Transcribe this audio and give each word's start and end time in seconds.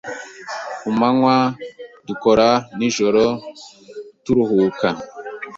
Ku 0.81 0.89
manywa, 0.99 1.35
dukora, 2.07 2.49
nijoro 2.77 3.23
turuhuka. 4.23 4.87